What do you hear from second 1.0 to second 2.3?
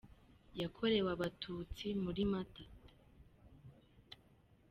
abatutsi muri